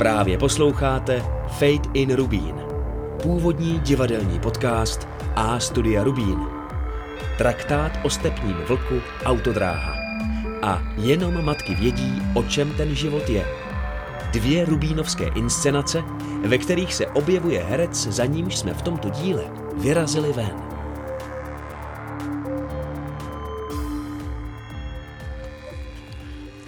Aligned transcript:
Právě 0.00 0.38
posloucháte 0.38 1.22
Fate 1.48 1.88
in 1.94 2.14
Rubín, 2.14 2.54
původní 3.22 3.80
divadelní 3.80 4.40
podcast 4.40 5.08
A 5.36 5.60
Studia 5.60 6.04
Rubín. 6.04 6.38
Traktát 7.38 7.92
o 8.02 8.10
stepním 8.10 8.56
vlku 8.68 9.00
Autodráha. 9.24 9.94
A 10.62 10.82
jenom 10.96 11.44
matky 11.44 11.74
vědí, 11.74 12.22
o 12.34 12.42
čem 12.42 12.72
ten 12.72 12.94
život 12.94 13.28
je. 13.28 13.46
Dvě 14.32 14.64
rubínovské 14.64 15.24
inscenace, 15.34 16.02
ve 16.46 16.58
kterých 16.58 16.94
se 16.94 17.06
objevuje 17.06 17.64
herec, 17.64 18.06
za 18.06 18.24
nímž 18.24 18.56
jsme 18.56 18.74
v 18.74 18.82
tomto 18.82 19.10
díle 19.10 19.44
vyrazili 19.76 20.32
ven. 20.32 20.54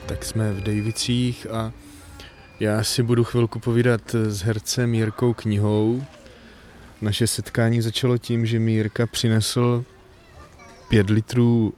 Tak 0.06 0.24
jsme 0.24 0.52
v 0.52 0.60
Davicích 0.60 1.46
a 1.50 1.72
já 2.62 2.84
si 2.84 3.02
budu 3.02 3.24
chvilku 3.24 3.58
povídat 3.58 4.14
s 4.14 4.42
hercem 4.42 4.94
Jirkou 4.94 5.34
Knihou. 5.34 6.04
Naše 7.00 7.26
setkání 7.26 7.82
začalo 7.82 8.18
tím, 8.18 8.46
že 8.46 8.58
mi 8.58 8.72
Jirka 8.72 9.06
přinesl 9.06 9.84
pět 10.88 11.10
litrů 11.10 11.74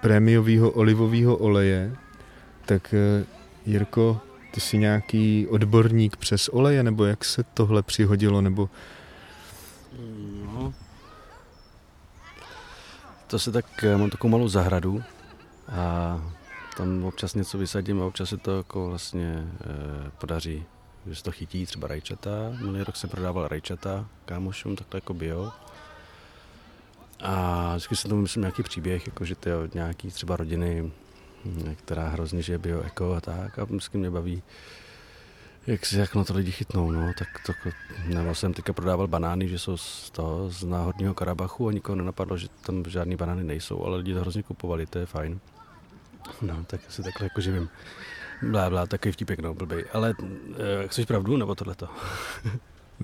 prémiového 0.00 0.70
olivového 0.70 1.36
oleje. 1.36 1.96
Tak 2.66 2.94
eh, 2.94 3.24
Jirko, 3.66 4.20
ty 4.50 4.60
jsi 4.60 4.78
nějaký 4.78 5.46
odborník 5.50 6.16
přes 6.16 6.48
oleje, 6.48 6.82
nebo 6.82 7.04
jak 7.04 7.24
se 7.24 7.42
tohle 7.54 7.82
přihodilo, 7.82 8.40
nebo... 8.40 8.70
No, 10.44 10.74
to 13.26 13.38
se 13.38 13.52
tak, 13.52 13.84
eh, 13.84 13.96
mám 13.96 14.10
takovou 14.10 14.30
malou 14.30 14.48
zahradu 14.48 15.02
a 15.72 16.20
tam 16.80 17.04
občas 17.04 17.34
něco 17.34 17.58
vysadím 17.58 18.02
a 18.02 18.06
občas 18.06 18.28
se 18.28 18.36
to 18.36 18.56
jako 18.56 18.86
vlastně 18.86 19.24
e, 19.26 20.10
podaří, 20.10 20.64
že 21.06 21.14
se 21.14 21.22
to 21.22 21.32
chytí, 21.32 21.66
třeba 21.66 21.88
rajčata. 21.88 22.30
Minulý 22.58 22.82
rok 22.82 22.96
jsem 22.96 23.10
prodával 23.10 23.48
rajčata 23.48 24.06
kámošům, 24.24 24.76
takhle 24.76 24.98
jako 24.98 25.14
bio. 25.14 25.50
A 27.20 27.68
vždycky 27.76 27.96
jsem 27.96 28.08
tomu 28.08 28.22
myslím 28.22 28.40
nějaký 28.40 28.62
příběh, 28.62 29.06
jako 29.06 29.24
že 29.24 29.34
to 29.34 29.48
je 29.48 29.56
od 29.56 29.74
nějaký 29.74 30.08
třeba 30.08 30.36
rodiny, 30.36 30.92
hm, 31.44 31.74
která 31.84 32.08
hrozně 32.08 32.42
žije 32.42 32.58
bio, 32.58 32.80
eko 32.80 33.12
a 33.12 33.20
tak. 33.20 33.58
A 33.58 33.64
vždycky 33.64 33.98
mě 33.98 34.10
baví, 34.10 34.42
jak 35.66 35.86
si 35.86 35.98
jak 35.98 36.14
na 36.14 36.24
to 36.24 36.34
lidi 36.34 36.52
chytnou, 36.52 36.90
no, 36.90 37.12
tak 37.18 37.28
to, 37.46 37.52
nebo 38.06 38.34
jsem 38.34 38.54
teďka 38.54 38.72
prodával 38.72 39.08
banány, 39.08 39.48
že 39.48 39.58
jsou 39.58 39.76
z 39.76 40.10
toho, 40.10 40.50
z 40.50 40.64
náhodního 40.64 41.14
Karabachu 41.14 41.68
a 41.68 41.72
nikoho 41.72 41.96
nenapadlo, 41.96 42.36
že 42.36 42.48
tam 42.62 42.84
žádný 42.84 43.16
banány 43.16 43.44
nejsou, 43.44 43.84
ale 43.84 43.96
lidi 43.96 44.14
to 44.14 44.20
hrozně 44.20 44.42
kupovali, 44.42 44.86
to 44.86 44.98
je 44.98 45.06
fajn. 45.06 45.40
No, 46.42 46.64
tak 46.66 46.80
si 46.88 47.02
takhle 47.02 47.26
jako 47.26 47.40
živím. 47.40 47.68
Blá, 48.42 48.70
blá, 48.70 48.86
takový 48.86 49.12
vtipek, 49.12 49.38
no, 49.40 49.54
blbej. 49.54 49.84
Ale 49.92 50.14
e, 50.84 50.88
chceš 50.88 51.06
pravdu, 51.06 51.36
nebo 51.36 51.54
tohleto? 51.54 51.88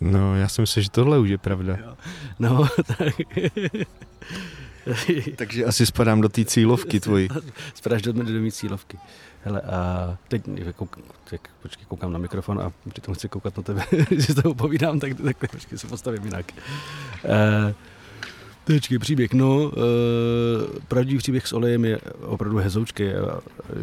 No, 0.00 0.36
já 0.36 0.48
si 0.48 0.60
myslím, 0.60 0.82
že 0.82 0.90
tohle 0.90 1.18
už 1.18 1.28
je 1.28 1.38
pravda. 1.38 1.96
No, 2.38 2.68
tak... 2.86 3.14
Takže 5.36 5.64
asi 5.64 5.86
spadám 5.86 6.20
do 6.20 6.28
té 6.28 6.44
cílovky 6.44 7.00
tvojí. 7.00 7.28
Spadáš 7.74 8.02
do, 8.02 8.12
do 8.12 8.24
mý 8.24 8.52
cílovky. 8.52 8.98
Hele, 9.44 9.60
a 9.60 10.18
teď 10.28 10.42
kouk, 10.76 10.98
tak, 11.30 11.40
počkej, 11.62 11.86
koukám 11.88 12.12
na 12.12 12.18
mikrofon 12.18 12.60
a 12.60 12.72
přitom 12.88 13.14
chci 13.14 13.28
koukat 13.28 13.56
na 13.56 13.62
tebe, 13.62 13.84
že 14.10 14.34
to 14.34 14.54
povídám, 14.54 15.00
tak, 15.00 15.12
tak 15.24 15.50
počkej, 15.50 15.78
se 15.78 15.86
postavím 15.86 16.24
jinak. 16.24 16.52
E, 17.24 17.74
Počkej, 18.66 18.98
příběh, 18.98 19.32
no, 19.32 19.72
e, 19.72 20.80
pravdivý 20.88 21.18
příběh 21.18 21.46
s 21.46 21.52
olejem 21.52 21.84
je 21.84 22.00
opravdu 22.20 22.56
hezoučký, 22.56 23.04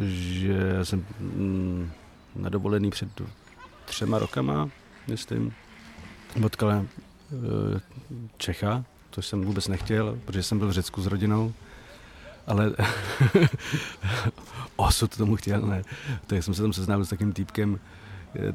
že 0.01 0.79
jsem 0.83 1.05
mm, 1.19 1.91
na 2.35 2.49
dovolený 2.49 2.89
před 2.89 3.09
třema 3.85 4.19
rokama, 4.19 4.69
myslím, 5.07 5.53
potkal 6.41 6.72
e, 6.72 6.85
Čecha, 8.38 8.85
to 9.09 9.22
jsem 9.22 9.41
vůbec 9.41 9.67
nechtěl, 9.67 10.19
protože 10.25 10.43
jsem 10.43 10.59
byl 10.59 10.67
v 10.67 10.72
Řecku 10.72 11.01
s 11.01 11.07
rodinou, 11.07 11.53
ale 12.47 12.75
osud 14.75 15.17
tomu 15.17 15.35
chtěl, 15.35 15.61
ne. 15.61 15.83
Tak 16.27 16.43
jsem 16.43 16.53
se 16.53 16.61
tam 16.61 16.73
seznámil 16.73 17.05
s 17.05 17.09
takým 17.09 17.33
týpkem, 17.33 17.79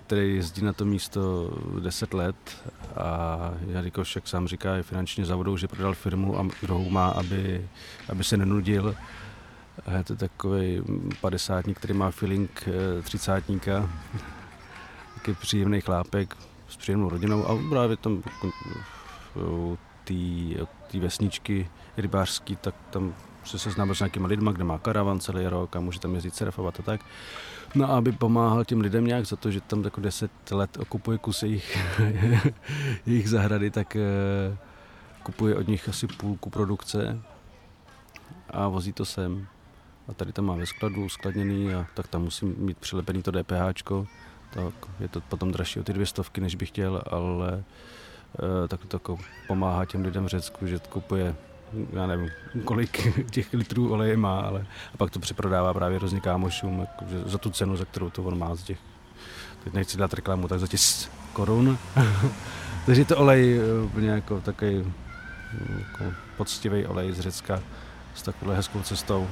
který 0.06 0.36
jezdí 0.36 0.64
na 0.64 0.72
to 0.72 0.84
místo 0.84 1.50
10 1.80 2.14
let 2.14 2.36
a 2.96 3.38
jelikož, 3.66 4.14
jak 4.14 4.28
sám 4.28 4.48
říká, 4.48 4.74
je 4.74 4.82
finančně 4.82 5.24
zavodou, 5.24 5.56
že 5.56 5.68
prodal 5.68 5.94
firmu 5.94 6.38
a 6.38 6.46
druhou 6.62 6.90
má, 6.90 7.08
aby, 7.08 7.68
aby 8.08 8.24
se 8.24 8.36
nenudil. 8.36 8.96
A 9.86 9.92
je 9.92 10.04
to 10.04 10.16
takový 10.16 10.82
padesátník, 11.20 11.78
který 11.78 11.94
má 11.94 12.10
feeling 12.10 12.68
eh, 12.68 13.02
třicátníka, 13.02 13.90
taky 15.14 15.34
příjemný 15.34 15.80
chlápek 15.80 16.36
s 16.68 16.76
příjemnou 16.76 17.08
rodinou 17.08 17.46
a 17.46 17.58
právě 17.70 17.96
tam 17.96 18.22
té 20.90 20.98
vesničky 20.98 21.68
rybářský, 21.96 22.56
tak 22.56 22.74
tam 22.90 23.14
se 23.44 23.58
seznámil 23.58 23.94
s 23.94 24.00
nějakými 24.00 24.26
lidmi, 24.26 24.50
kde 24.52 24.64
má 24.64 24.78
karavan 24.78 25.20
celý 25.20 25.46
rok 25.46 25.76
a 25.76 25.80
může 25.80 26.00
tam 26.00 26.14
jezdit 26.14 26.34
surfovat 26.34 26.80
a 26.80 26.82
tak. 26.82 27.00
No 27.74 27.90
a 27.90 27.96
aby 27.96 28.12
pomáhal 28.12 28.64
těm 28.64 28.80
lidem 28.80 29.06
nějak 29.06 29.26
za 29.26 29.36
to, 29.36 29.50
že 29.50 29.60
tam 29.60 29.84
jako 29.84 30.00
deset 30.00 30.30
let 30.50 30.76
okupuje 30.76 31.18
kusy 31.18 31.46
jejich, 31.46 31.78
jejich 33.06 33.28
zahrady, 33.28 33.70
tak 33.70 33.96
uh, 33.96 34.56
kupuje 35.22 35.56
od 35.56 35.68
nich 35.68 35.88
asi 35.88 36.06
půlku 36.06 36.50
produkce 36.50 37.22
a 38.50 38.68
vozí 38.68 38.92
to 38.92 39.04
sem. 39.04 39.46
A 40.08 40.14
tady 40.14 40.32
tam 40.32 40.44
má 40.44 40.54
ve 40.54 40.66
skladu 40.66 41.08
skladněný 41.08 41.74
a 41.74 41.86
tak 41.94 42.08
tam 42.08 42.22
musím 42.22 42.54
mít 42.58 42.78
přilepený 42.78 43.22
to 43.22 43.32
DPH. 43.32 43.82
Tak 44.50 44.74
je 45.00 45.08
to 45.08 45.20
potom 45.20 45.52
dražší 45.52 45.80
o 45.80 45.82
ty 45.82 45.92
dvě 45.92 46.06
stovky, 46.06 46.40
než 46.40 46.54
bych 46.54 46.68
chtěl, 46.68 47.02
ale 47.06 47.64
tak 48.68 48.86
to 48.86 48.96
jako 48.96 49.18
pomáhá 49.46 49.84
těm 49.84 50.04
lidem 50.04 50.24
v 50.24 50.28
Řecku, 50.28 50.66
že 50.66 50.78
kupuje 50.78 51.34
já 51.92 52.06
nevím, 52.06 52.30
kolik 52.64 53.24
těch 53.30 53.54
litrů 53.54 53.92
oleje 53.92 54.16
má, 54.16 54.40
ale 54.40 54.66
a 54.94 54.96
pak 54.96 55.10
to 55.10 55.20
přeprodává 55.20 55.74
právě 55.74 55.98
různě 55.98 56.20
kámošům 56.20 56.80
jako, 56.80 57.04
že 57.10 57.30
za 57.30 57.38
tu 57.38 57.50
cenu, 57.50 57.76
za 57.76 57.84
kterou 57.84 58.10
to 58.10 58.22
on 58.22 58.38
má 58.38 58.54
z 58.54 58.62
těch, 58.62 58.78
teď 59.64 59.72
nechci 59.72 59.98
dát 59.98 60.14
reklamu, 60.14 60.48
tak 60.48 60.60
za 60.60 60.66
těch 60.66 60.80
korun. 61.32 61.78
Takže 62.86 63.04
to 63.04 63.16
olej 63.16 63.60
eh, 63.60 63.84
úplně 63.84 64.10
jako 64.10 64.40
takový 64.40 64.92
jako 65.78 66.14
poctivý 66.36 66.86
olej 66.86 67.12
z 67.12 67.20
Řecka 67.20 67.62
s 68.14 68.22
takovou 68.22 68.50
hezkou 68.52 68.82
cestou. 68.82 69.28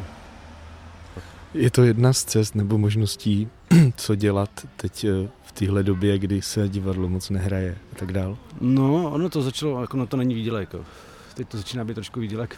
Je 1.54 1.70
to 1.70 1.82
jedna 1.82 2.12
z 2.12 2.24
cest 2.24 2.54
nebo 2.54 2.78
možností, 2.78 3.48
co 3.96 4.14
dělat 4.14 4.50
teď 4.76 5.04
eh, 5.04 5.28
v 5.42 5.52
téhle 5.52 5.82
době, 5.82 6.18
kdy 6.18 6.42
se 6.42 6.68
divadlo 6.68 7.08
moc 7.08 7.30
nehraje 7.30 7.78
a 7.92 7.98
tak 7.98 8.12
dál? 8.12 8.38
No, 8.60 9.10
ono 9.10 9.28
to 9.28 9.42
začalo, 9.42 9.80
jako 9.80 9.96
na 9.96 10.06
to 10.06 10.16
není 10.16 10.34
výdělek. 10.34 10.72
Jako 10.72 10.84
teď 11.34 11.48
to 11.48 11.56
začíná 11.56 11.84
být 11.84 11.94
trošku 11.94 12.20
výdělek. 12.20 12.56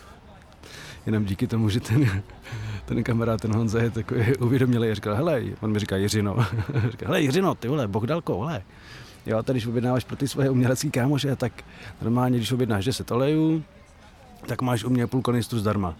Jenom 1.06 1.24
díky 1.24 1.46
tomu, 1.46 1.68
že 1.68 1.80
ten, 1.80 2.22
ten 2.84 3.02
kamarád, 3.02 3.40
ten 3.40 3.54
Honza 3.54 3.82
je 3.82 3.90
takový 3.90 4.36
uvědomilý 4.40 4.88
a 4.88 4.94
říkal, 4.94 5.14
hele, 5.14 5.42
on 5.60 5.72
mi 5.72 5.78
říká 5.78 5.96
Jiřino, 5.96 6.36
říká, 6.90 7.06
hele 7.06 7.22
Jiřino, 7.22 7.54
ty 7.54 7.68
vole, 7.68 7.88
Bohdalko, 7.88 8.40
hele. 8.40 8.62
Jo, 9.26 9.42
tady 9.42 9.56
když 9.56 9.66
objednáváš 9.66 10.04
pro 10.04 10.16
ty 10.16 10.28
svoje 10.28 10.50
umělecké 10.50 10.90
kámoše, 10.90 11.36
tak 11.36 11.52
normálně, 12.02 12.38
když 12.38 12.52
objednáš 12.52 12.84
10 12.84 13.10
olejů, 13.10 13.64
tak 14.46 14.62
máš 14.62 14.84
u 14.84 14.90
mě 14.90 15.06
půl 15.06 15.22
zdarma. 15.42 15.96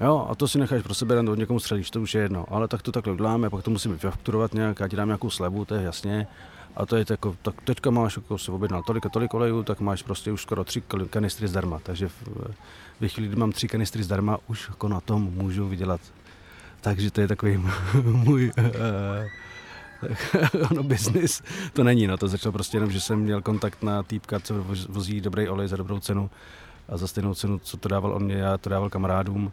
Jo, 0.00 0.26
a 0.30 0.34
to 0.34 0.48
si 0.48 0.58
necháš 0.58 0.82
pro 0.82 0.94
sebe, 0.94 1.20
od 1.30 1.38
někomu 1.38 1.60
střelíš, 1.60 1.90
to 1.90 2.00
už 2.00 2.14
je 2.14 2.22
jedno. 2.22 2.44
Ale 2.48 2.68
tak 2.68 2.82
to 2.82 2.92
takhle 2.92 3.12
uděláme, 3.12 3.50
pak 3.50 3.64
to 3.64 3.70
musíme 3.70 3.96
fakturovat 3.98 4.54
nějak, 4.54 4.80
já 4.80 4.88
ti 4.88 4.96
dám 4.96 5.08
nějakou 5.08 5.30
slevu, 5.30 5.64
to 5.64 5.74
je 5.74 5.82
jasně. 5.82 6.26
A 6.76 6.86
to 6.86 6.96
je 6.96 7.04
jako, 7.10 7.36
tak 7.42 7.54
teďka 7.64 7.90
máš, 7.90 8.16
jako 8.16 8.38
se 8.38 8.52
objednal 8.52 8.82
tolik 8.82 9.06
a 9.06 9.08
tolik 9.08 9.34
olejů, 9.34 9.62
tak 9.62 9.80
máš 9.80 10.02
prostě 10.02 10.32
už 10.32 10.42
skoro 10.42 10.64
tři 10.64 10.82
kanistry 11.10 11.48
zdarma. 11.48 11.78
Takže 11.82 12.08
v, 12.08 12.14
ve 13.00 13.08
chvíli, 13.08 13.28
kdy 13.28 13.36
mám 13.36 13.52
tři 13.52 13.68
kanistry 13.68 14.02
zdarma, 14.02 14.38
už 14.46 14.68
jako 14.68 14.88
na 14.88 15.00
tom 15.00 15.22
můžu 15.22 15.68
vydělat. 15.68 16.00
Takže 16.80 17.10
to 17.10 17.20
je 17.20 17.28
takový 17.28 17.56
můj 18.02 18.52
uh, 18.58 18.64
ono 20.70 20.82
business 20.82 21.42
to 21.72 21.84
není, 21.84 22.06
no 22.06 22.16
to 22.16 22.28
začalo 22.28 22.52
prostě 22.52 22.76
jenom, 22.76 22.90
že 22.90 23.00
jsem 23.00 23.18
měl 23.18 23.42
kontakt 23.42 23.82
na 23.82 24.02
týpka, 24.02 24.40
co 24.40 24.64
vozí 24.88 25.20
dobrý 25.20 25.48
olej 25.48 25.68
za 25.68 25.76
dobrou 25.76 25.98
cenu 26.00 26.30
a 26.88 26.96
za 26.96 27.06
stejnou 27.06 27.34
cenu, 27.34 27.58
co 27.58 27.76
to 27.76 27.88
dával 27.88 28.12
on 28.12 28.24
mě, 28.24 28.34
já 28.34 28.58
to 28.58 28.70
dával 28.70 28.90
kamarádům 28.90 29.52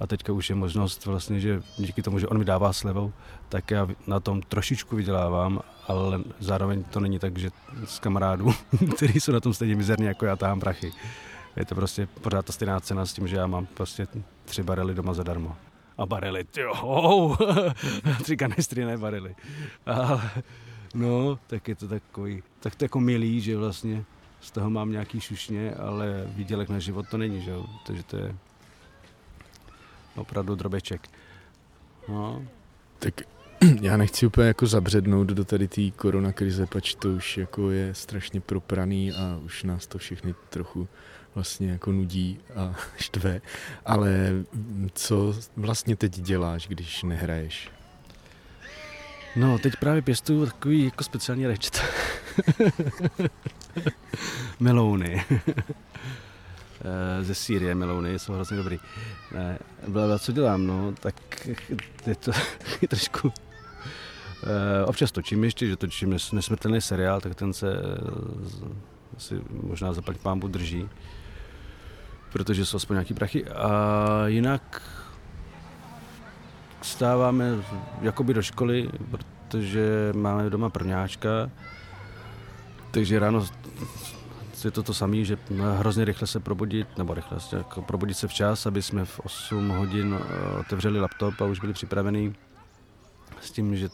a 0.00 0.06
teďka 0.06 0.32
už 0.32 0.50
je 0.50 0.56
možnost 0.56 1.06
vlastně, 1.06 1.40
že 1.40 1.62
díky 1.78 2.02
tomu, 2.02 2.18
že 2.18 2.28
on 2.28 2.38
mi 2.38 2.44
dává 2.44 2.72
slevou, 2.72 3.12
tak 3.48 3.70
já 3.70 3.88
na 4.06 4.20
tom 4.20 4.42
trošičku 4.42 4.96
vydělávám, 4.96 5.60
ale 5.88 6.20
zároveň 6.40 6.84
to 6.84 7.00
není 7.00 7.18
tak, 7.18 7.38
že 7.38 7.50
z 7.84 7.98
kamarádů, 7.98 8.54
kteří 8.96 9.20
jsou 9.20 9.32
na 9.32 9.40
tom 9.40 9.54
stejně 9.54 9.76
mizerní 9.76 10.06
jako 10.06 10.26
já, 10.26 10.36
tahám 10.36 10.60
prachy. 10.60 10.92
Je 11.56 11.64
to 11.64 11.74
prostě 11.74 12.06
pořád 12.06 12.46
ta 12.46 12.52
stejná 12.52 12.80
cena 12.80 13.06
s 13.06 13.12
tím, 13.12 13.28
že 13.28 13.36
já 13.36 13.46
mám 13.46 13.66
prostě 13.66 14.06
tři 14.44 14.62
barely 14.62 14.94
doma 14.94 15.14
zadarmo. 15.14 15.56
A 15.98 16.06
barely, 16.06 16.44
jo, 16.56 17.36
tři 18.22 18.36
kanistry, 18.36 18.84
ne 18.84 18.98
barely. 18.98 19.34
Ale, 19.86 20.30
no, 20.94 21.38
tak 21.46 21.68
je 21.68 21.74
to 21.74 21.88
takový, 21.88 22.42
tak 22.60 22.74
to 22.74 22.84
jako 22.84 23.00
milý, 23.00 23.40
že 23.40 23.56
vlastně 23.56 24.04
z 24.40 24.50
toho 24.50 24.70
mám 24.70 24.92
nějaký 24.92 25.20
šušně, 25.20 25.74
ale 25.74 26.24
výdělek 26.26 26.68
na 26.68 26.78
život 26.78 27.06
to 27.10 27.18
není, 27.18 27.42
že 27.42 27.50
jo, 27.50 27.66
takže 27.86 28.02
to 28.02 28.16
je 28.16 28.36
opravdu 30.16 30.54
drobeček. 30.54 31.08
No. 32.08 32.44
Tak 32.98 33.14
já 33.80 33.96
nechci 33.96 34.26
úplně 34.26 34.48
jako 34.48 34.66
zabřednout 34.66 35.26
do 35.26 35.44
tady 35.44 35.68
té 35.68 35.90
koronakrize, 35.90 36.66
pač 36.66 36.94
to 36.94 37.08
už 37.08 37.38
jako 37.38 37.70
je 37.70 37.94
strašně 37.94 38.40
propraný 38.40 39.12
a 39.12 39.40
už 39.44 39.62
nás 39.62 39.86
to 39.86 39.98
všechny 39.98 40.34
trochu 40.48 40.88
vlastně 41.34 41.70
jako 41.70 41.92
nudí 41.92 42.38
a 42.56 42.74
štve, 42.96 43.40
ale 43.84 44.32
co 44.92 45.34
vlastně 45.56 45.96
teď 45.96 46.20
děláš, 46.20 46.68
když 46.68 47.02
nehraješ? 47.02 47.70
No, 49.36 49.58
teď 49.58 49.76
právě 49.80 50.02
pěstuju 50.02 50.46
takový 50.46 50.84
jako 50.84 51.04
speciální 51.04 51.46
rečet. 51.46 51.80
melouny. 54.60 55.24
Eh, 56.84 57.24
ze 57.24 57.34
Sýrie 57.34 57.74
melouny, 57.74 58.18
jsou 58.18 58.32
hrozně 58.32 58.56
dobrý. 58.56 58.80
Ne, 59.34 59.58
byla, 59.88 60.18
co 60.18 60.32
dělám, 60.32 60.66
no, 60.66 60.94
tak 61.00 61.48
je 62.06 62.14
to 62.14 62.30
je 62.82 62.88
trošku... 62.88 63.32
E, 64.46 64.84
občas 64.84 65.12
točím 65.12 65.44
ještě, 65.44 65.66
že 65.66 65.76
točím 65.76 66.16
nesmrtelný 66.32 66.80
seriál, 66.80 67.20
tak 67.20 67.34
ten 67.34 67.52
se 67.52 67.76
asi 69.16 69.40
možná 69.50 69.92
zaplať 69.92 70.16
pámbu 70.16 70.48
drží, 70.48 70.88
protože 72.32 72.66
jsou 72.66 72.76
aspoň 72.76 72.94
nějaký 72.94 73.14
prachy. 73.14 73.44
A 73.44 74.26
jinak 74.26 74.82
stáváme 76.82 77.50
jakoby 78.00 78.34
do 78.34 78.42
školy, 78.42 78.90
protože 79.10 80.12
máme 80.16 80.50
doma 80.50 80.70
prvňáčka, 80.70 81.50
takže 82.90 83.18
ráno 83.18 83.46
je 84.64 84.70
to 84.70 84.82
to 84.82 84.94
samé, 84.94 85.24
že 85.24 85.38
hrozně 85.78 86.04
rychle 86.04 86.26
se 86.26 86.40
probudit, 86.40 86.98
nebo 86.98 87.14
rychle 87.14 87.38
jako 87.52 87.82
probudit 87.82 88.16
se 88.16 88.28
včas, 88.28 88.66
aby 88.66 88.82
jsme 88.82 89.04
v 89.04 89.20
8 89.20 89.68
hodin 89.68 90.18
eh, 90.20 90.58
otevřeli 90.58 91.00
laptop 91.00 91.40
a 91.40 91.44
už 91.44 91.60
byli 91.60 91.72
připravení 91.72 92.34
s 93.40 93.50
tím, 93.50 93.76
že 93.76 93.88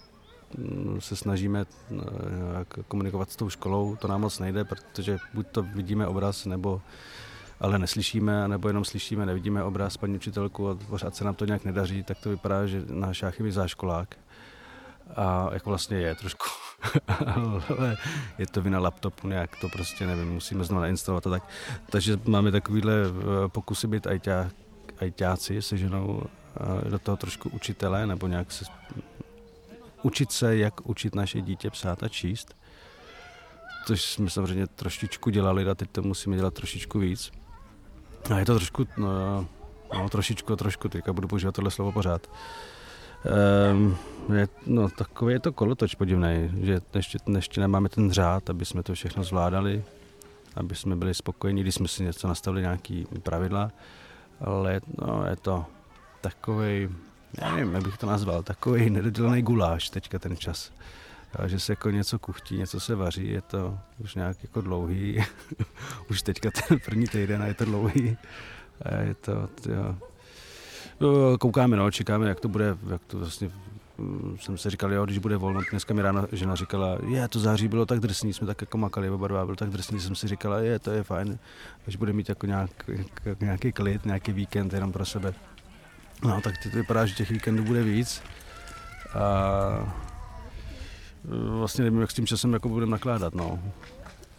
mm, 0.59 1.01
se 1.01 1.17
snažíme 1.17 1.65
eh, 1.65 2.83
komunikovat 2.89 3.31
s 3.31 3.37
tou 3.37 3.49
školou. 3.49 3.97
To 3.97 4.09
nám 4.09 4.21
moc 4.21 4.39
nejde, 4.39 4.65
protože 4.65 5.19
buď 5.35 5.47
to 5.47 5.63
vidíme 5.63 6.07
obraz, 6.07 6.47
nebo 6.47 6.83
ale 7.61 7.79
neslyšíme, 7.79 8.49
nebo 8.49 8.69
jenom 8.69 8.85
slyšíme, 8.85 9.27
nevidíme 9.27 9.65
obraz 9.65 9.97
paní 9.97 10.15
učitelku 10.15 10.69
a 10.69 10.75
pořád 10.75 11.17
se 11.17 11.25
nám 11.25 11.35
to 11.35 11.45
nějak 11.45 11.65
nedaří, 11.65 12.03
tak 12.03 12.19
to 12.19 12.31
vypadá, 12.31 12.67
že 12.67 12.83
náš 12.91 13.23
Jáchym 13.23 13.47
je 13.47 13.53
záškolák. 13.53 14.17
A 15.17 15.49
jako 15.53 15.71
vlastně 15.71 15.97
je 15.97 16.15
trošku, 16.15 16.45
ale 17.69 17.97
je 18.39 18.47
to 18.47 18.63
vina 18.63 18.79
laptopu 18.79 19.29
nějak, 19.29 19.57
to 19.61 19.69
prostě 19.69 20.07
nevím, 20.07 20.33
musíme 20.33 20.65
znovu 20.65 20.81
nainstalovat 20.81 21.27
a 21.27 21.31
tak. 21.31 21.43
Takže 21.91 22.19
máme 22.25 22.51
takovýhle 22.51 22.93
eh, 22.95 23.49
pokusy 23.49 23.87
být 23.87 24.07
ajťáci 24.99 25.63
se 25.63 25.77
ženou 25.77 26.23
eh, 26.23 26.91
do 26.91 26.99
toho 26.99 27.17
trošku 27.17 27.49
učitele, 27.49 28.07
nebo 28.07 28.27
nějak 28.27 28.53
se 28.53 28.65
učit 30.03 30.33
se, 30.33 30.57
jak 30.57 30.89
učit 30.89 31.15
naše 31.15 31.41
dítě 31.41 31.71
psát 31.71 32.03
a 32.03 32.09
číst. 32.09 32.57
Což 33.87 34.03
jsme 34.03 34.31
samozřejmě 34.31 34.67
trošičku 34.67 35.31
dělali 35.31 35.71
a 35.71 35.75
teď 35.75 35.91
to 35.91 36.03
musíme 36.03 36.37
dělat 36.37 36.55
trošičku 36.55 36.99
víc. 36.99 37.33
A 38.35 38.39
je 38.39 38.45
to 38.45 38.55
trošku, 38.55 38.87
no, 38.97 39.47
no 39.95 40.09
trošičku, 40.09 40.57
trošku, 40.57 40.89
teďka 40.89 41.13
budu 41.13 41.29
používat 41.29 41.55
tohle 41.55 41.71
slovo 41.71 41.93
pořád. 41.93 42.31
Um, 43.73 43.97
je, 44.35 44.49
no, 44.67 44.89
takový 44.89 45.33
je 45.33 45.41
to 45.41 45.53
kolotoč 45.53 45.95
podivný, 45.95 46.51
že 46.63 46.81
ještě, 46.95 47.19
ještě 47.35 47.61
nemáme 47.61 47.89
ten 47.89 48.11
řád, 48.11 48.51
aby 48.51 48.65
jsme 48.65 48.83
to 48.83 48.95
všechno 48.95 49.25
zvládali, 49.25 49.85
aby 50.57 50.75
jsme 50.75 50.97
byli 50.97 51.15
spokojení, 51.15 51.63
když 51.63 51.75
jsme 51.75 51.89
si 51.89 52.03
něco 52.03 52.29
nastavili, 52.29 52.63
nějaký 52.63 53.07
pravidla, 53.23 53.71
ale 54.41 54.81
no, 54.99 55.27
je 55.27 55.37
to 55.37 55.67
takový, 56.21 56.89
já 57.41 57.55
nevím, 57.57 57.75
jak 57.75 57.85
bych 57.85 57.99
to 57.99 58.07
nazval, 58.07 58.43
takový 58.43 58.91
nedodělaný 58.91 59.43
guláš 59.43 59.91
teďka 59.91 60.19
ten 60.19 60.37
čas. 60.37 60.73
A 61.35 61.49
že 61.49 61.61
se 61.61 61.73
jako 61.73 61.91
něco 61.91 62.19
kuchtí, 62.19 62.57
něco 62.57 62.81
se 62.81 62.95
vaří, 62.95 63.29
je 63.29 63.41
to 63.41 63.79
už 63.99 64.15
nějak 64.15 64.43
jako 64.43 64.61
dlouhý. 64.61 65.25
už 66.11 66.23
teďka 66.23 66.51
ten 66.51 66.79
první 66.85 67.07
týden 67.07 67.43
a 67.43 67.47
je 67.47 67.55
to 67.55 67.65
dlouhý. 67.65 68.17
A 68.83 68.95
je 68.95 69.15
to, 69.15 69.49
jo. 69.69 69.97
No, 71.01 71.39
koukáme, 71.39 71.77
no, 71.77 71.91
čekáme, 71.91 72.29
jak 72.29 72.41
to 72.41 72.49
bude, 72.49 72.77
jak 72.91 73.03
to 73.07 73.19
vlastně 73.19 73.51
mm, 73.99 74.37
jsem 74.41 74.59
si 74.59 74.71
říkal, 74.71 74.93
jo, 74.93 75.05
když 75.05 75.19
bude 75.19 75.37
volno, 75.37 75.61
dneska 75.71 75.95
mi 75.95 76.03
ráno 76.03 76.27
žena 76.33 76.55
říkala, 76.55 76.99
je, 77.07 77.29
to 77.29 77.39
září 77.39 77.69
bylo 77.69 77.87
tak 77.87 78.01
drsný, 78.01 78.33
jsme 78.33 78.47
tak 78.47 78.61
jako 78.61 78.79
makali, 78.79 79.11
oba 79.11 79.29
dva, 79.29 79.45
bylo 79.45 79.57
tak 79.57 79.71
drsný, 79.71 80.01
jsem 80.01 80.15
si 80.15 80.29
říkala, 80.29 80.59
je, 80.59 80.79
to 80.79 80.91
je 80.91 81.03
fajn, 81.03 81.39
až 81.87 81.97
bude 81.97 82.13
mít 82.13 82.29
jako 82.29 82.47
nějak, 82.47 82.91
nějaký 83.41 83.73
klid, 83.73 84.07
nějaký 84.07 84.33
víkend 84.33 84.73
jenom 84.73 84.93
pro 84.93 85.05
sebe. 85.05 85.35
No, 86.25 86.41
tak 86.41 86.55
to 86.63 86.69
vypadá, 86.69 87.07
že 87.07 87.15
těch 87.15 87.31
víkendů 87.31 87.65
bude 87.65 87.83
víc. 87.83 88.23
A 89.15 89.95
vlastně 91.49 91.85
nevím, 91.85 92.01
jak 92.01 92.11
s 92.11 92.15
tím 92.15 92.27
časem 92.27 92.53
jako 92.53 92.69
budeme 92.69 92.93
nakládat, 92.93 93.35
no. 93.35 93.59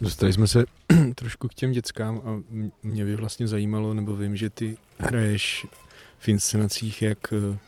Dostali 0.00 0.32
jsme 0.32 0.46
se 0.46 0.64
trošku 1.14 1.48
k 1.48 1.54
těm 1.54 1.72
dětskám 1.72 2.20
a 2.24 2.42
mě 2.82 3.04
by 3.04 3.16
vlastně 3.16 3.48
zajímalo, 3.48 3.94
nebo 3.94 4.16
vím, 4.16 4.36
že 4.36 4.50
ty 4.50 4.76
hraješ 4.98 5.66
v 6.24 6.28
inscenacích 6.28 7.02
jak 7.02 7.32
eh, 7.32 7.58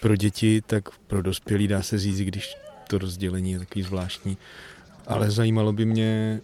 pro 0.00 0.16
děti, 0.16 0.62
tak 0.66 0.90
pro 0.98 1.22
dospělí, 1.22 1.68
dá 1.68 1.82
se 1.82 1.98
říct, 1.98 2.20
když 2.20 2.56
to 2.88 2.98
rozdělení 2.98 3.52
je 3.52 3.58
takový 3.58 3.82
zvláštní. 3.82 4.38
Ale 5.06 5.30
zajímalo 5.30 5.72
by 5.72 5.84
mě, 5.84 6.40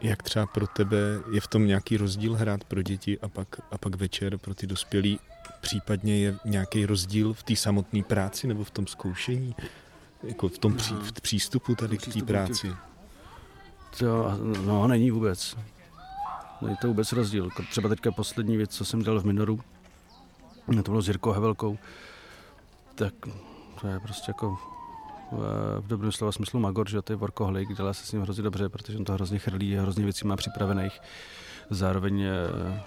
jak 0.00 0.22
třeba 0.22 0.46
pro 0.46 0.66
tebe 0.66 0.96
je 1.32 1.40
v 1.40 1.46
tom 1.46 1.66
nějaký 1.66 1.96
rozdíl 1.96 2.34
hrát 2.34 2.64
pro 2.64 2.82
děti 2.82 3.18
a 3.20 3.28
pak, 3.28 3.60
a 3.70 3.78
pak 3.78 3.94
večer 3.94 4.38
pro 4.38 4.54
ty 4.54 4.66
dospělí. 4.66 5.20
Případně 5.60 6.18
je 6.18 6.36
nějaký 6.44 6.86
rozdíl 6.86 7.32
v 7.32 7.42
té 7.42 7.56
samotné 7.56 8.02
práci 8.02 8.46
nebo 8.46 8.64
v 8.64 8.70
tom 8.70 8.86
zkoušení? 8.86 9.54
Jako 10.22 10.48
v 10.48 10.58
tom 10.58 10.76
pří, 10.76 10.94
v 10.94 11.12
přístupu 11.12 11.74
tady 11.74 11.98
k 11.98 12.14
té 12.14 12.22
práci? 12.22 12.72
To, 13.98 14.38
no, 14.66 14.88
není 14.88 15.10
vůbec. 15.10 15.56
Není 16.62 16.76
to 16.76 16.88
vůbec 16.88 17.12
rozdíl. 17.12 17.48
Třeba 17.70 17.88
teďka 17.88 18.12
poslední 18.12 18.56
věc, 18.56 18.70
co 18.70 18.84
jsem 18.84 19.02
dělal 19.02 19.20
v 19.20 19.24
Minoru, 19.24 19.60
to 20.76 20.90
bylo 20.90 21.02
s 21.02 21.08
Jirkou 21.08 21.30
Hevelkou, 21.30 21.78
tak 22.94 23.14
to 23.80 23.86
je 23.86 24.00
prostě 24.00 24.30
jako 24.30 24.58
v 25.80 25.86
dobrém 25.86 26.12
slova 26.12 26.32
smyslu 26.32 26.60
magor, 26.60 26.88
že 26.88 27.02
to 27.02 27.12
je 27.12 27.16
workoholik, 27.16 27.76
dělá 27.76 27.92
se 27.92 28.06
s 28.06 28.12
ním 28.12 28.22
hrozně 28.22 28.42
dobře, 28.42 28.68
protože 28.68 28.98
on 28.98 29.04
to 29.04 29.12
hrozně 29.12 29.38
chrlí, 29.38 29.74
hrozně 29.74 30.04
věcí 30.04 30.26
má 30.26 30.36
připravených. 30.36 31.00
Zároveň 31.70 32.22
eh, 32.22 32.82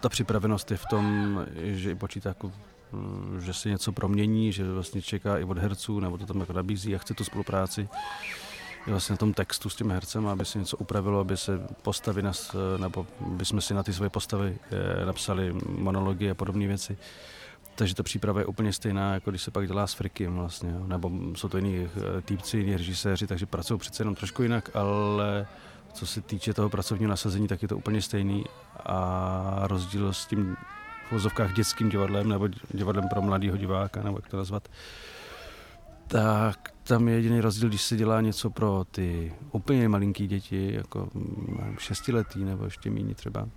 ta 0.00 0.08
připravenost 0.08 0.70
je 0.70 0.76
v 0.76 0.86
tom, 0.90 1.38
že 1.62 1.90
i 1.90 1.94
počítá 1.94 2.28
jako 2.28 2.52
mm, 2.92 3.40
že 3.44 3.52
se 3.52 3.68
něco 3.68 3.92
promění, 3.92 4.52
že 4.52 4.72
vlastně 4.72 5.02
čeká 5.02 5.38
i 5.38 5.44
od 5.44 5.58
herců, 5.58 6.00
nebo 6.00 6.18
to 6.18 6.26
tam 6.26 6.40
jako 6.40 6.52
nabízí 6.52 6.94
a 6.94 6.98
chce 6.98 7.14
tu 7.14 7.24
spolupráci 7.24 7.88
vlastně 8.86 9.12
na 9.12 9.16
tom 9.16 9.34
textu 9.34 9.68
s 9.68 9.76
tím 9.76 9.90
hercem, 9.90 10.26
aby 10.26 10.44
se 10.44 10.58
něco 10.58 10.76
upravilo, 10.76 11.20
aby 11.20 11.36
se 11.36 11.60
postavy, 11.82 12.22
nas, 12.22 12.56
nebo 12.78 13.06
aby 13.26 13.44
jsme 13.44 13.60
si 13.60 13.74
na 13.74 13.82
ty 13.82 13.92
svoje 13.92 14.10
postavy 14.10 14.58
eh, 14.70 15.06
napsali 15.06 15.54
monology 15.68 16.30
a 16.30 16.34
podobné 16.34 16.66
věci. 16.66 16.96
Takže 17.74 17.94
ta 17.94 18.02
příprava 18.02 18.40
je 18.40 18.46
úplně 18.46 18.72
stejná, 18.72 19.14
jako 19.14 19.30
když 19.30 19.42
se 19.42 19.50
pak 19.50 19.66
dělá 19.66 19.86
s 19.86 19.94
frikem 19.94 20.36
vlastně, 20.36 20.74
nebo 20.86 21.10
jsou 21.34 21.48
to 21.48 21.56
jiní 21.56 21.88
eh, 21.96 22.20
týpci, 22.22 22.58
jiní 22.58 22.76
režiséři, 22.76 23.26
takže 23.26 23.46
pracují 23.46 23.80
přece 23.80 24.00
jenom 24.00 24.14
trošku 24.14 24.42
jinak, 24.42 24.76
ale 24.76 25.46
co 25.92 26.06
se 26.06 26.20
týče 26.20 26.54
toho 26.54 26.68
pracovního 26.68 27.10
nasazení, 27.10 27.48
tak 27.48 27.62
je 27.62 27.68
to 27.68 27.76
úplně 27.76 28.02
stejný 28.02 28.44
a 28.86 29.60
rozdíl 29.62 30.12
s 30.12 30.26
tím 30.26 30.56
v 31.12 31.52
dětským 31.52 31.88
divadlem 31.88 32.28
nebo 32.28 32.48
divadlem 32.70 33.08
pro 33.08 33.22
mladého 33.22 33.56
diváka, 33.56 34.02
nebo 34.02 34.18
jak 34.18 34.28
to 34.28 34.36
nazvat, 34.36 34.68
tak 36.12 36.74
tam 36.82 37.08
je 37.08 37.14
jediný 37.14 37.40
rozdíl, 37.40 37.68
když 37.68 37.82
se 37.82 37.96
dělá 37.96 38.20
něco 38.20 38.50
pro 38.50 38.84
ty 38.90 39.32
úplně 39.52 39.88
malinký 39.88 40.26
děti, 40.26 40.74
jako 40.74 41.08
mm, 41.14 41.76
šestiletý 41.78 42.44
nebo 42.44 42.64
ještě 42.64 42.90
méně 42.90 43.14
třeba, 43.14 43.48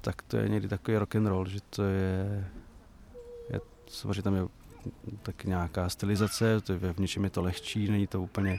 tak 0.00 0.22
to 0.22 0.36
je 0.36 0.48
někdy 0.48 0.68
takový 0.68 0.96
rock 0.96 1.16
and 1.16 1.26
roll, 1.26 1.46
že 1.46 1.58
to 1.70 1.82
je, 1.82 2.48
je 3.50 3.60
samozřejmě 3.86 4.22
tam 4.22 4.34
je 4.34 4.42
tak 5.22 5.44
nějaká 5.44 5.88
stylizace, 5.88 6.60
to 6.60 6.72
je, 6.72 6.78
v 6.92 6.98
něčem 6.98 7.24
je 7.24 7.30
to 7.30 7.42
lehčí, 7.42 7.88
není 7.90 8.06
to 8.06 8.22
úplně, 8.22 8.58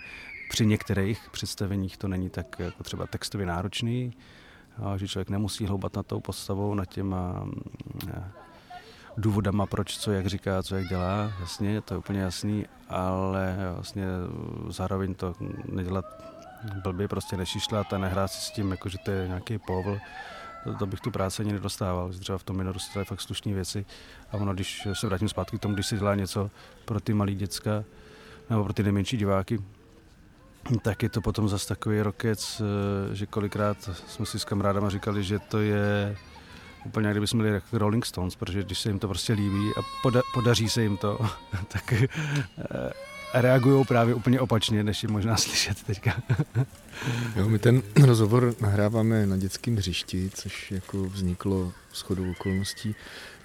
při 0.49 0.65
některých 0.65 1.29
představeních 1.31 1.97
to 1.97 2.07
není 2.07 2.29
tak 2.29 2.59
jako 2.59 2.83
třeba 2.83 3.07
textově 3.07 3.45
náročný, 3.47 4.13
že 4.95 5.07
člověk 5.07 5.29
nemusí 5.29 5.65
hloubat 5.65 5.95
nad 5.95 6.07
tou 6.07 6.19
postavou, 6.19 6.73
nad 6.73 6.85
těma 6.85 7.43
mm, 7.43 7.51
důvodama, 9.17 9.65
proč, 9.65 9.97
co, 9.97 10.11
jak 10.11 10.27
říká, 10.27 10.63
co, 10.63 10.75
jak 10.75 10.87
dělá, 10.87 11.31
jasně, 11.39 11.81
to 11.81 11.93
je 11.93 11.97
úplně 11.97 12.19
jasný, 12.19 12.65
ale 12.89 13.57
vlastně 13.73 14.05
zároveň 14.69 15.13
to 15.13 15.33
nedělat 15.65 16.05
blbě, 16.83 17.07
prostě 17.07 17.37
nešišlat 17.37 17.93
a 17.93 17.97
nehrát 17.97 18.31
si 18.31 18.41
s 18.41 18.51
tím, 18.51 18.71
jako, 18.71 18.89
že 18.89 18.97
to 19.05 19.11
je 19.11 19.27
nějaký 19.27 19.57
povl, 19.57 19.97
to, 20.63 20.75
to 20.75 20.85
bych 20.85 20.99
tu 20.99 21.11
práci 21.11 21.41
ani 21.43 21.53
nedostával. 21.53 22.09
Třeba 22.19 22.37
v 22.37 22.43
tom 22.43 22.57
minoru 22.57 22.79
si 22.79 22.93
dělají 22.93 23.05
fakt 23.05 23.21
slušné 23.21 23.53
věci 23.53 23.85
a 24.31 24.37
ono, 24.37 24.53
když 24.53 24.87
se 24.93 25.07
vrátím 25.07 25.29
zpátky 25.29 25.57
k 25.57 25.61
tomu, 25.61 25.73
když 25.73 25.87
si 25.87 25.97
dělá 25.97 26.15
něco 26.15 26.51
pro 26.85 26.99
ty 26.99 27.13
malé 27.13 27.31
děcka 27.31 27.83
nebo 28.49 28.63
pro 28.63 28.73
ty 28.73 28.83
nejmenší 28.83 29.17
diváky, 29.17 29.59
tak 30.81 31.03
je 31.03 31.09
to 31.09 31.21
potom 31.21 31.49
zase 31.49 31.67
takový 31.67 32.01
rokec, 32.01 32.61
že 33.13 33.25
kolikrát 33.25 33.89
jsme 34.07 34.25
si 34.25 34.39
s 34.39 34.45
kamarádama 34.45 34.89
říkali, 34.89 35.23
že 35.23 35.39
to 35.39 35.59
je 35.59 36.17
úplně 36.85 37.07
jak 37.07 37.13
kdyby 37.13 37.27
jsme 37.27 37.43
byli 37.43 37.53
jako 37.55 37.77
Rolling 37.77 38.05
Stones, 38.05 38.35
protože 38.35 38.63
když 38.63 38.79
se 38.79 38.89
jim 38.89 38.99
to 38.99 39.07
prostě 39.07 39.33
líbí 39.33 39.71
a 39.77 39.81
poda, 40.01 40.21
podaří 40.33 40.69
se 40.69 40.83
jim 40.83 40.97
to, 40.97 41.19
tak, 41.67 41.93
eh, 41.93 42.11
reagují 43.33 43.85
právě 43.85 44.15
úplně 44.15 44.39
opačně, 44.39 44.83
než 44.83 45.03
je 45.03 45.09
možná 45.09 45.37
slyšet 45.37 45.83
teďka. 45.83 46.21
jo, 47.35 47.49
my 47.49 47.59
ten 47.59 47.81
rozhovor 48.03 48.55
nahráváme 48.61 49.25
na 49.25 49.37
dětském 49.37 49.75
hřišti, 49.75 50.29
což 50.33 50.71
jako 50.71 51.03
vzniklo 51.03 51.73
s 51.93 52.01
chodou 52.01 52.31
okolností. 52.31 52.95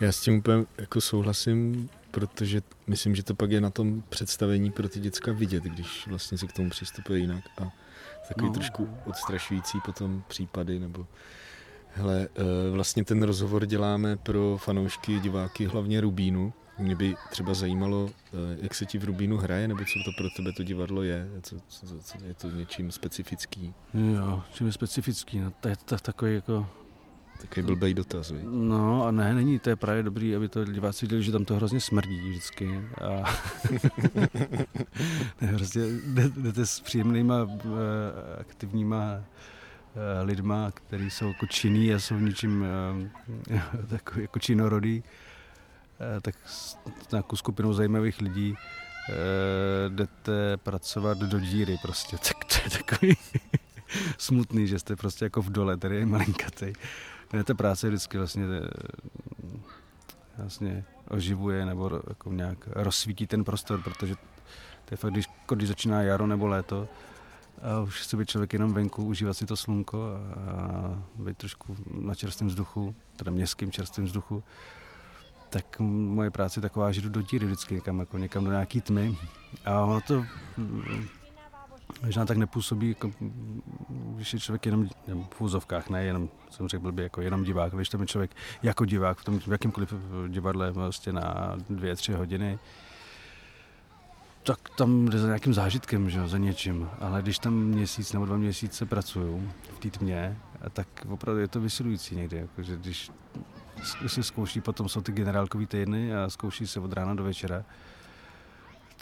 Já 0.01 0.13
s 0.13 0.21
tím 0.21 0.39
úplně 0.39 0.65
jako 0.79 1.01
souhlasím, 1.01 1.89
protože 2.11 2.63
myslím, 2.87 3.17
že 3.17 3.23
to 3.23 3.35
pak 3.35 3.51
je 3.51 3.61
na 3.61 3.71
tom 3.71 4.03
představení 4.09 4.71
pro 4.71 4.89
ty 4.89 5.01
děcka 5.01 5.33
vidět, 5.33 5.63
když 5.63 6.07
vlastně 6.07 6.39
se 6.39 6.47
k 6.47 6.53
tomu 6.53 6.71
přistupuje 6.71 7.19
jinak 7.19 7.45
a 7.59 7.73
takový 8.29 8.47
no. 8.47 8.55
trošku 8.55 8.89
odstrašující 9.05 9.79
potom 9.85 10.23
případy 10.29 10.79
nebo 10.79 11.07
Hele, 11.97 12.29
eh, 12.37 12.71
vlastně 12.71 13.05
ten 13.05 13.23
rozhovor 13.23 13.67
děláme 13.67 14.17
pro 14.17 14.59
fanoušky, 14.59 15.21
diváky, 15.21 15.67
hlavně 15.67 16.01
Rubínu. 16.01 16.53
Mě 16.79 16.97
by 16.97 17.15
třeba 17.31 17.55
zajímalo, 17.55 18.11
eh, 18.11 18.59
jak 18.63 18.75
se 18.75 18.87
ti 18.87 18.99
v 18.99 19.05
Rubínu 19.05 19.37
hraje, 19.37 19.69
nebo 19.69 19.81
co 19.81 19.99
to 20.05 20.13
pro 20.17 20.29
tebe 20.37 20.53
to 20.53 20.63
divadlo 20.63 21.03
je, 21.03 21.29
co, 21.43 21.57
co, 21.69 21.87
co 22.01 22.25
je 22.25 22.35
to 22.35 22.51
něčím 22.51 22.91
specifický? 22.91 23.75
Jo, 23.95 24.43
čím 24.53 24.67
je 24.67 24.73
specifický, 24.73 25.39
no 25.41 25.53
to 25.61 25.69
je 25.69 25.77
to 25.85 25.97
takový 25.97 26.35
jako... 26.35 26.67
Takový 27.41 27.67
blbej 27.67 27.95
dotaz, 27.95 28.31
vi? 28.31 28.41
No 28.45 29.07
a 29.07 29.11
ne, 29.11 29.35
není, 29.35 29.59
to 29.59 29.71
je 29.71 29.77
právě 29.77 30.03
dobrý, 30.03 30.37
aby 30.37 30.49
to 30.49 30.65
diváci 30.65 31.07
viděli, 31.07 31.23
že 31.23 31.33
tam 31.33 31.45
to 31.45 31.55
hrozně 31.55 31.81
smrdí 31.81 32.31
vždycky. 32.31 32.81
A... 33.05 33.09
ne, 35.41 35.53
prostě 35.55 35.81
jdete 36.37 36.67
s 36.67 36.81
příjemnýma, 36.81 37.49
eh, 37.51 38.41
aktivníma 38.41 39.25
lidma, 40.23 40.71
kteří 40.71 41.11
jsou 41.11 41.29
jako 41.29 41.47
činný 41.47 41.95
a 41.95 41.99
jsou 41.99 42.15
ničím 42.15 42.65
eh, 43.51 43.63
takový 43.89 44.23
jako 44.23 44.39
činorodý, 44.39 45.05
eh, 46.17 46.21
tak 46.21 46.35
s 46.47 46.79
nějakou 47.13 47.37
skupinou 47.37 47.73
zajímavých 47.73 48.21
lidí 48.21 48.57
jdete 49.89 50.57
pracovat 50.57 51.19
do 51.19 51.41
díry 51.41 51.79
prostě, 51.83 52.17
tak 52.29 52.45
to 52.45 52.55
je 52.65 52.85
takový 52.85 53.17
smutný, 54.19 54.67
že 54.67 54.79
jste 54.79 54.97
prostě 54.97 55.25
jako 55.25 55.43
v 55.43 55.51
dole, 55.51 55.77
tady 55.77 55.97
je 55.97 56.07
malinkatej. 56.07 56.73
Ta 57.45 57.55
práce 57.55 57.89
vždycky 57.89 58.19
vlastně 58.19 58.45
vlastně 60.39 60.85
oživuje 61.09 61.67
nebo 61.67 62.01
jako 62.09 62.33
nějak 62.33 62.59
rozsvítí 62.67 63.27
ten 63.27 63.45
prostor, 63.45 63.83
protože 63.83 64.15
to 64.85 64.91
je 64.91 64.97
fakt, 64.97 65.13
když, 65.13 65.27
když 65.55 65.69
začíná 65.69 66.03
jaro 66.03 66.27
nebo 66.27 66.47
léto, 66.47 66.89
a 67.63 67.81
už 67.81 68.01
chce 68.01 68.17
být 68.17 68.29
člověk 68.29 68.53
jenom 68.53 68.73
venku, 68.73 69.05
užívat 69.05 69.37
si 69.37 69.47
to 69.47 69.57
slunko 69.57 69.99
a 70.05 71.03
být 71.15 71.37
trošku 71.37 71.77
na 72.01 72.15
čerstvém 72.15 72.49
vzduchu, 72.49 72.95
teda 73.17 73.31
městským 73.31 73.71
čerstvém 73.71 74.07
vzduchu, 74.07 74.45
tak 75.51 75.81
moje 75.81 76.31
práce 76.31 76.59
je 76.59 76.63
taková, 76.63 76.93
že 76.93 77.01
jdu 77.01 77.09
do 77.09 77.23
díry 77.23 77.47
vždycky 77.47 77.75
někam, 77.75 77.99
jako 77.99 78.19
někam 78.19 78.45
do 78.45 78.51
nějaký 78.51 78.81
tmy. 78.81 79.17
A 79.65 79.81
ono 79.81 80.01
to 80.01 80.25
možná 82.05 82.27
tak 82.27 82.37
nepůsobí, 82.37 82.89
jako, 82.89 83.11
když 83.89 84.33
je 84.33 84.41
člověk 84.41 84.67
jenom 84.67 84.89
v 85.31 85.41
úzovkách, 85.41 85.91
ne 85.91 86.05
jenom, 86.05 86.29
jsem 86.51 86.69
řekl 86.69 86.83
blbě, 86.83 87.03
jako 87.03 87.21
jenom 87.21 87.45
divák, 87.45 87.75
když 87.75 87.89
tam 87.89 88.01
je 88.01 88.07
člověk 88.07 88.31
jako 88.63 88.85
divák 88.85 89.19
v 89.19 89.25
tom 89.25 89.41
v 89.41 89.49
jakýmkoliv 89.49 89.95
divadle 90.29 90.71
vlastně 90.71 91.13
na 91.13 91.57
dvě, 91.71 91.97
tři 91.97 92.13
hodiny, 92.13 92.59
tak 94.47 94.69
tam 94.77 95.07
jde 95.07 95.19
za 95.19 95.27
nějakým 95.27 95.55
zážitkem, 95.55 96.11
že 96.11 96.29
za 96.29 96.39
něčím. 96.39 96.89
Ale 97.01 97.23
když 97.23 97.39
tam 97.39 97.55
měsíc 97.55 98.13
nebo 98.13 98.27
dva 98.27 98.37
měsíce 98.37 98.87
pracuju 98.87 99.53
v 99.77 99.79
té 99.79 99.91
tmě, 99.91 100.37
tak 100.73 100.89
opravdu 101.09 101.41
je 101.41 101.49
to 101.49 101.61
vysilující 101.61 102.17
někdy. 102.17 102.37
Jako, 102.37 102.63
že 102.63 102.77
když 102.77 103.11
si 104.07 104.23
zkouší, 104.23 104.61
potom 104.61 104.89
jsou 104.89 105.01
ty 105.01 105.13
generálkový 105.13 105.67
týdny 105.67 106.15
a 106.17 106.31
zkouší 106.31 106.67
se 106.67 106.81
od 106.81 106.93
rána 106.93 107.15
do 107.15 107.25
večera, 107.25 107.65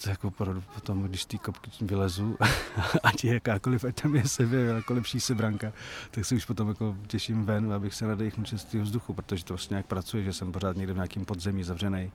tak 0.05 0.25
opravdu 0.25 0.63
potom, 0.75 1.03
když 1.03 1.25
té 1.25 1.39
kopky 1.39 1.71
vylezu, 1.81 2.37
ať 3.03 3.25
je 3.25 3.35
jakákoliv, 3.35 3.85
ať 3.85 4.03
tam 4.03 4.17
je 4.17 4.29
sebe, 4.29 4.57
jako 4.57 4.95
lepší 4.95 5.21
se 5.21 5.35
branka, 5.35 5.73
tak 6.11 6.25
se 6.25 6.35
už 6.35 6.45
potom 6.45 6.69
jako 6.69 6.97
těším 7.07 7.45
ven, 7.45 7.73
abych 7.73 7.95
se 7.95 8.07
nadechnul 8.07 8.47
čistého 8.47 8.85
vzduchu, 8.85 9.15
protože 9.15 9.45
to 9.45 9.55
vlastně 9.55 9.75
nějak 9.75 9.87
pracuje, 9.87 10.25
že 10.25 10.33
jsem 10.33 10.53
pořád 10.53 10.77
někde 10.77 10.93
v 10.93 10.97
nějakém 10.97 11.25
podzemí 11.25 11.65
zavřený 11.65 12.13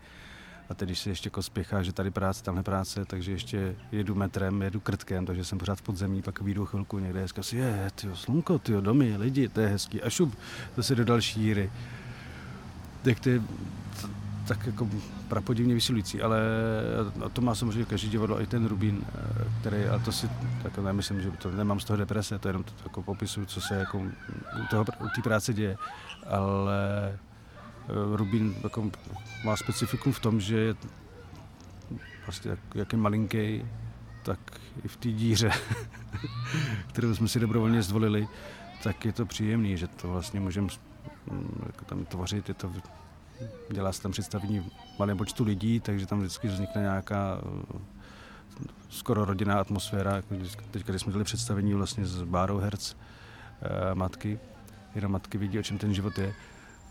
a 0.69 0.73
teď, 0.73 0.89
když 0.89 0.99
se 0.99 1.09
ještě 1.09 1.27
jako 1.27 1.43
spěchá, 1.43 1.83
že 1.83 1.93
tady 1.93 2.11
práce, 2.11 2.43
tamhle 2.43 2.63
práce, 2.63 3.05
takže 3.05 3.31
ještě 3.31 3.75
jedu 3.91 4.15
metrem, 4.15 4.61
jedu 4.61 4.79
krtkem, 4.79 5.25
takže 5.25 5.45
jsem 5.45 5.57
pořád 5.57 5.75
v 5.75 5.81
podzemí, 5.81 6.21
pak 6.21 6.41
vyjdu 6.41 6.65
chvilku 6.65 6.99
někde, 6.99 7.23
a 7.39 7.43
si, 7.43 7.57
je, 7.57 7.91
tyjo, 7.95 8.15
slunko, 8.15 8.59
tyjo, 8.59 8.81
domy, 8.81 9.15
lidi, 9.17 9.47
to 9.47 9.61
je 9.61 9.67
hezký. 9.67 10.01
A 10.01 10.09
šup, 10.09 10.37
zase 10.77 10.95
do 10.95 11.05
další 11.05 11.41
jíry. 11.41 11.71
Tak 13.01 13.19
ty, 13.19 13.41
tak 14.47 14.65
jako 14.65 14.87
prapodivně 15.27 15.73
vysilující, 15.73 16.21
ale 16.21 16.39
to 17.33 17.41
má 17.41 17.55
samozřejmě 17.55 17.85
každý 17.85 18.09
divadlo, 18.09 18.41
i 18.41 18.47
ten 18.47 18.65
Rubín, 18.65 19.01
eh, 19.05 19.45
který, 19.59 19.85
a 19.85 19.99
to 19.99 20.11
si 20.11 20.29
tak 20.63 20.77
nemyslím, 20.77 21.21
že 21.21 21.31
to 21.31 21.51
nemám 21.51 21.79
z 21.79 21.85
toho 21.85 21.97
deprese, 21.97 22.39
to 22.39 22.47
jenom 22.47 22.63
to 22.63 22.71
jako 22.83 23.03
popisuju, 23.03 23.45
co 23.45 23.61
se 23.61 23.75
jako 23.75 23.97
u, 23.97 24.67
toho, 24.69 24.85
u 24.99 25.07
té 25.15 25.21
práce 25.21 25.53
děje, 25.53 25.77
ale 26.27 27.19
Rubín 28.15 28.55
jako 28.63 28.91
má 29.43 29.55
specifikum 29.55 30.13
v 30.13 30.19
tom, 30.19 30.41
že 30.41 30.57
je 30.57 30.75
prostě 32.23 32.49
jak, 32.49 32.59
jak 32.75 32.93
je 32.93 32.99
malinký, 32.99 33.65
tak 34.23 34.39
i 34.83 34.87
v 34.87 34.97
té 34.97 35.11
díře, 35.11 35.51
kterou 36.87 37.15
jsme 37.15 37.27
si 37.27 37.39
dobrovolně 37.39 37.83
zvolili, 37.83 38.27
tak 38.83 39.05
je 39.05 39.13
to 39.13 39.25
příjemný, 39.25 39.77
že 39.77 39.87
to 39.87 40.07
vlastně 40.07 40.39
můžeme 40.39 40.67
mm, 41.31 41.63
jako 41.65 41.85
tam 41.85 42.05
tvořit, 42.05 42.49
je 42.49 42.53
to, 42.53 42.71
dělá 43.69 43.91
se 43.91 44.01
tam 44.01 44.11
představení 44.11 44.71
malém 44.99 45.17
počtu 45.17 45.43
lidí, 45.43 45.79
takže 45.79 46.05
tam 46.05 46.19
vždycky 46.19 46.47
vznikne 46.47 46.81
nějaká 46.81 47.41
eh, 47.75 47.79
skoro 48.89 49.25
rodinná 49.25 49.59
atmosféra, 49.59 50.15
jako 50.15 50.35
teď, 50.71 50.85
když 50.85 51.01
jsme 51.01 51.11
dělali 51.11 51.25
představení 51.25 51.73
vlastně 51.73 52.05
s 52.05 52.23
Bárou 52.23 52.57
Herc, 52.57 52.95
eh, 53.61 53.95
matky, 53.95 54.39
jenom 54.95 55.11
matky 55.11 55.37
vidí, 55.37 55.59
o 55.59 55.63
čem 55.63 55.77
ten 55.77 55.93
život 55.93 56.17
je, 56.17 56.33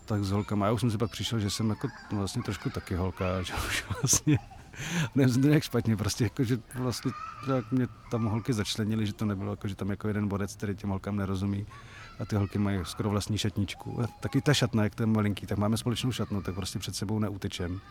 tak 0.09 0.23
s 0.23 0.31
holkama. 0.31 0.65
Já 0.65 0.71
už 0.71 0.79
jsem 0.79 0.91
si 0.91 0.97
pak 0.97 1.11
přišel, 1.11 1.39
že 1.39 1.49
jsem 1.49 1.69
jako 1.69 1.87
vlastně 2.11 2.43
trošku 2.43 2.69
taky 2.69 2.95
holka, 2.95 3.41
že 3.43 3.53
už 3.53 3.85
vlastně 4.01 4.39
nevím, 5.15 5.41
to 5.41 5.47
nějak 5.47 5.63
špatně, 5.63 5.97
prostě 5.97 6.23
jako, 6.23 6.43
že 6.43 6.57
vlastně 6.75 7.11
tak 7.47 7.71
mě 7.71 7.87
tam 8.11 8.25
holky 8.25 8.53
začlenili, 8.53 9.05
že 9.05 9.13
to 9.13 9.25
nebylo 9.25 9.51
jako, 9.51 9.67
že 9.67 9.75
tam 9.75 9.89
jako 9.89 10.07
jeden 10.07 10.27
bodec, 10.27 10.55
který 10.55 10.75
těm 10.75 10.89
holkám 10.89 11.15
nerozumí 11.15 11.65
a 12.19 12.25
ty 12.25 12.35
holky 12.35 12.57
mají 12.57 12.79
skoro 12.83 13.09
vlastní 13.09 13.37
šatničku. 13.37 14.01
A 14.03 14.07
taky 14.07 14.41
ta 14.41 14.53
šatna, 14.53 14.83
jak 14.83 14.95
ten 14.95 15.11
malinký, 15.11 15.45
tak 15.45 15.57
máme 15.57 15.77
společnou 15.77 16.11
šatnu, 16.11 16.41
tak 16.41 16.55
prostě 16.55 16.79
před 16.79 16.95
sebou 16.95 17.19
neutečem. 17.19 17.81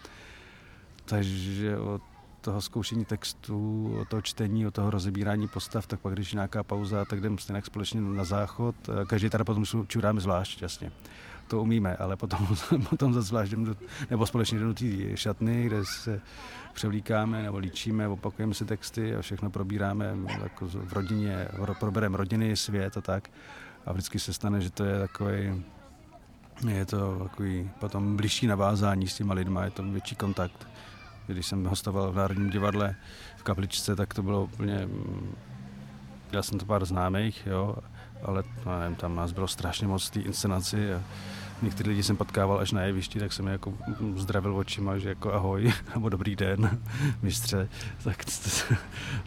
Takže 1.04 1.78
od 1.78 2.02
toho 2.49 2.61
zkoušení 2.61 3.05
textu, 3.05 3.59
o 4.00 4.05
toho 4.05 4.23
čtení, 4.23 4.67
o 4.67 4.71
toho 4.71 4.90
rozebírání 4.90 5.49
postav, 5.49 5.87
tak 5.87 6.00
pak 6.00 6.12
když 6.14 6.33
je 6.33 6.37
nějaká 6.37 6.62
pauza, 6.62 7.05
tak 7.05 7.21
jdeme 7.21 7.38
stejně 7.38 7.62
společně 7.62 8.00
na 8.00 8.25
záchod. 8.25 8.75
Každý 9.07 9.31
tady 9.31 9.45
potom 9.45 9.64
čuráme 9.87 10.21
zvlášť, 10.21 10.62
jasně 10.62 10.93
to 11.49 11.62
umíme, 11.62 11.97
ale 11.97 12.17
potom, 12.17 12.57
potom 12.90 13.14
zase 13.14 13.28
zvlášť 13.28 13.52
do, 13.52 13.76
nebo 14.11 14.26
společně 14.26 14.59
do 14.59 14.75
té 14.75 15.17
šatny, 15.17 15.64
kde 15.64 15.85
se 15.85 16.21
převlíkáme 16.75 17.43
nebo 17.43 17.59
líčíme, 17.59 18.09
opakujeme 18.09 18.55
si 18.55 18.64
texty 18.64 19.17
a 19.17 19.23
všechno 19.23 19.50
probíráme 19.50 20.17
jako 20.43 20.67
v 20.69 20.93
rodině, 20.93 21.49
probereme 21.81 22.17
rodiny, 22.17 22.57
svět 22.57 22.97
a 22.97 23.00
tak. 23.00 23.31
A 23.87 23.93
vždycky 23.93 24.19
se 24.19 24.33
stane, 24.33 24.61
že 24.61 24.71
to 24.71 24.85
je 24.85 24.99
takový 24.99 25.64
je 26.69 26.87
to 26.87 27.19
takový 27.23 27.71
potom 27.78 28.17
blížší 28.17 28.47
navázání 28.47 29.09
s 29.09 29.14
těma 29.14 29.35
lidma, 29.35 29.64
je 29.64 29.71
to 29.71 29.83
větší 29.83 30.17
kontakt. 30.17 30.69
Když 31.32 31.47
jsem 31.47 31.64
hostoval 31.64 32.12
v 32.12 32.16
Národním 32.16 32.50
divadle 32.50 32.94
v 33.37 33.42
Kapličce, 33.42 33.97
tak 33.97 34.14
to 34.14 34.23
bylo 34.23 34.44
úplně... 34.44 34.88
Dělal 36.30 36.42
jsem 36.42 36.58
to 36.58 36.66
pár 36.66 36.85
známých, 36.85 37.47
jo, 37.47 37.76
ale 38.23 38.42
no, 38.66 38.78
nevím, 38.78 38.97
tam 38.97 39.16
nás 39.16 39.32
bylo 39.32 39.49
strašně 39.49 39.87
moc 39.87 40.11
té 40.11 40.20
inscenaci 40.20 40.94
a 40.94 41.02
některý 41.62 41.91
lidi 41.91 42.03
jsem 42.03 42.17
potkával 42.17 42.59
až 42.59 42.73
na 42.73 42.83
jevišti, 42.83 43.19
tak 43.19 43.33
jsem 43.33 43.47
je 43.47 43.53
jako 43.53 43.75
zdravil 44.17 44.57
očima, 44.57 44.99
že 44.99 45.09
jako 45.09 45.33
ahoj, 45.33 45.73
nebo 45.95 46.09
dobrý 46.09 46.37
den, 46.37 46.79
mistře, 47.23 47.69
tak 48.05 48.25
to, 48.25 48.31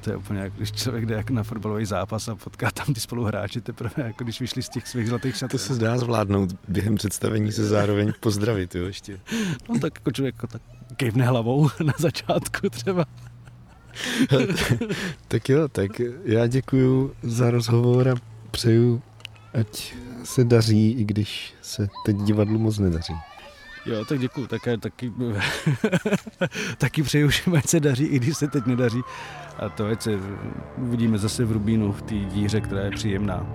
to, 0.01 0.09
je 0.09 0.15
úplně 0.15 0.39
jako 0.39 0.57
když 0.57 0.71
člověk 0.71 1.05
jde 1.05 1.15
jako 1.15 1.33
na 1.33 1.43
fotbalový 1.43 1.85
zápas 1.85 2.27
a 2.27 2.35
potká 2.35 2.71
tam 2.71 2.93
ty 2.93 2.99
spoluhráči 2.99 3.61
teprve, 3.61 3.93
jako 3.97 4.23
když 4.23 4.39
vyšli 4.39 4.63
z 4.63 4.69
těch 4.69 4.87
svých 4.87 5.07
zlatých 5.07 5.35
šat. 5.35 5.51
To 5.51 5.57
se 5.57 5.73
zdá 5.73 5.97
zvládnout 5.97 6.49
během 6.67 6.95
představení 6.95 7.51
se 7.51 7.67
zároveň 7.67 8.13
pozdravit, 8.19 8.75
jo, 8.75 8.85
ještě. 8.85 9.19
No 9.69 9.79
tak 9.79 9.93
jako 9.99 10.11
člověk 10.11 10.35
jako 10.35 10.47
tak 10.47 10.61
kejvne 10.95 11.25
hlavou 11.25 11.69
na 11.83 11.93
začátku 11.97 12.69
třeba. 12.69 13.05
tak 15.27 15.49
jo, 15.49 15.67
tak 15.67 15.91
já 16.25 16.47
děkuji 16.47 17.15
za 17.23 17.51
rozhovor 17.51 18.09
a 18.09 18.15
přeju, 18.51 19.01
ať 19.53 19.95
se 20.23 20.43
daří, 20.43 20.91
i 20.91 21.03
když 21.03 21.53
se 21.61 21.87
teď 22.05 22.17
divadlu 22.17 22.59
moc 22.59 22.79
nedaří. 22.79 23.13
Jo, 23.85 24.05
tak 24.05 24.19
děkuji. 24.19 24.47
Tak, 24.47 24.61
taky, 24.79 25.11
taky 26.77 27.03
přeju 27.03 27.27
všem, 27.27 27.53
ať 27.53 27.67
se 27.67 27.79
daří, 27.79 28.05
i 28.05 28.19
když 28.19 28.37
se 28.37 28.47
teď 28.47 28.65
nedaří. 28.65 29.01
A 29.57 29.69
to 29.69 29.85
ať 29.85 30.01
se 30.01 30.19
uvidíme 30.77 31.17
zase 31.17 31.45
v 31.45 31.51
Rubínu, 31.51 31.91
v 31.91 32.01
té 32.01 32.15
díře, 32.15 32.61
která 32.61 32.81
je 32.81 32.91
příjemná. 32.91 33.47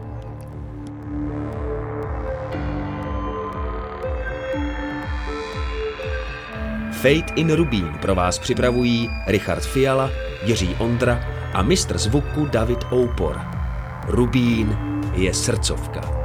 Fate 6.92 7.34
in 7.34 7.52
Rubín 7.52 7.92
pro 8.02 8.14
vás 8.14 8.38
připravují 8.38 9.10
Richard 9.26 9.62
Fiala 9.62 10.10
Jiří 10.44 10.74
Ondra 10.78 11.24
a 11.54 11.62
mistr 11.62 11.98
zvuku 11.98 12.46
David 12.46 12.78
Oupor. 12.92 13.40
Rubín 14.06 14.78
je 15.14 15.34
srdcovka. 15.34 16.15